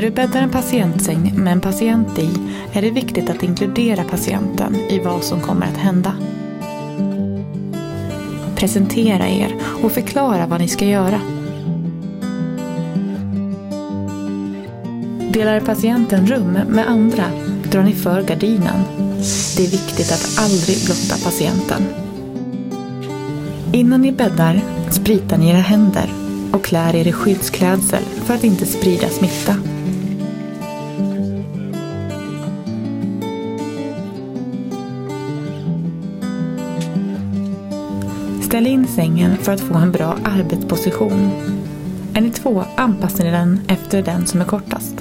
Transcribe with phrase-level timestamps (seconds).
[0.00, 2.30] När du bäddar en patientsäng med en patient i
[2.72, 6.14] är det viktigt att inkludera patienten i vad som kommer att hända.
[8.56, 11.20] Presentera er och förklara vad ni ska göra.
[15.32, 17.24] Delar patienten rum med andra
[17.70, 18.82] drar ni för gardinen.
[19.56, 21.82] Det är viktigt att aldrig blotta patienten.
[23.72, 24.60] Innan ni bäddar
[24.90, 26.12] spritar ni era händer
[26.52, 29.56] och klär er i skyddsklädsel för att inte sprida smitta.
[38.50, 41.30] Ställ in sängen för att få en bra arbetsposition.
[42.14, 44.94] Är ni två anpassar ni den efter den som är kortast.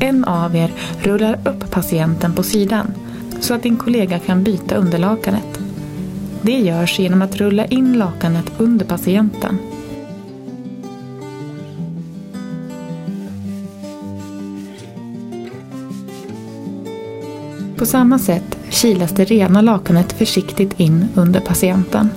[0.00, 2.94] En av er rullar upp patienten på sidan
[3.40, 5.60] så att din kollega kan byta underlakanet.
[6.42, 9.58] Det görs genom att rulla in lakanet under patienten.
[17.82, 22.08] På samma sätt kilas det rena lakanet försiktigt in under patienten.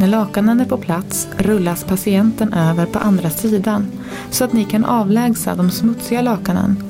[0.00, 3.86] När lakanen är på plats rullas patienten över på andra sidan
[4.30, 6.82] så att ni kan avlägsa de smutsiga lakanen.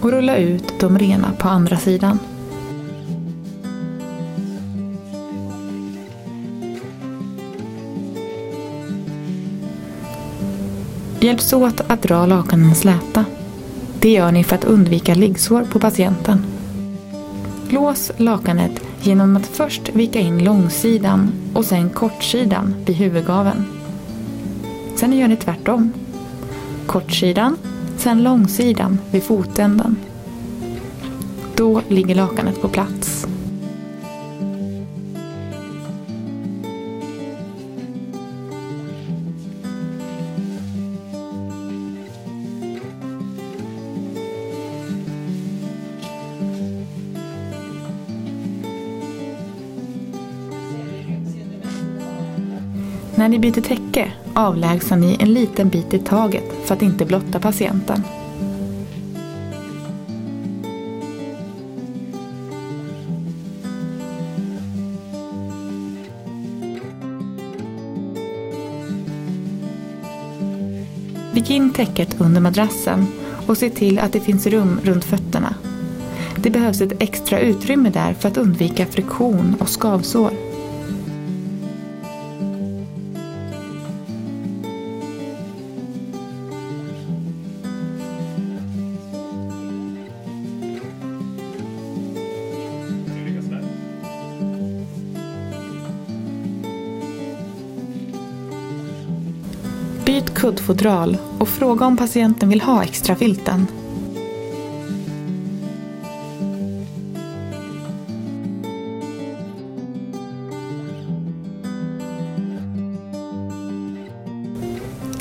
[0.00, 2.18] Och rulla ut de rena på andra sidan.
[11.22, 13.24] Hjälps åt att dra lakanen släta.
[14.00, 16.44] Det gör ni för att undvika liggsår på patienten.
[17.68, 23.64] Lås lakanet genom att först vika in långsidan och sen kortsidan vid huvudgaven.
[24.96, 25.92] Sen gör ni tvärtom.
[26.86, 27.56] Kortsidan,
[27.96, 29.96] sen långsidan vid fotänden.
[31.54, 33.26] Då ligger lakanet på plats.
[53.22, 57.40] När ni byter täcke avlägsnar ni en liten bit i taget för att inte blotta
[57.40, 58.02] patienten.
[71.32, 73.06] Vik in täcket under madrassen
[73.46, 75.54] och se till att det finns rum runt fötterna.
[76.36, 80.51] Det behövs ett extra utrymme där för att undvika friktion och skavsår.
[100.12, 103.66] Byt kuddfodral och fråga om patienten vill ha extra filten.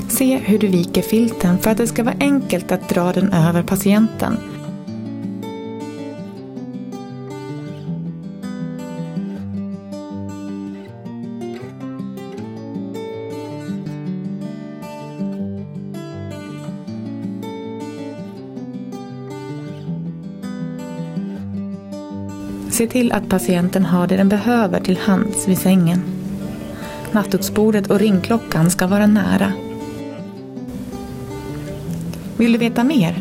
[0.09, 3.63] Se hur du viker filten för att det ska vara enkelt att dra den över
[3.63, 4.37] patienten.
[22.71, 26.01] Se till att patienten har det den behöver till hands vid sängen.
[27.11, 29.53] Nattduksbordet och ringklockan ska vara nära.
[32.37, 33.15] Vill du veta mer?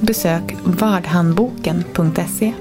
[0.00, 2.52] Besök vardhandboken.se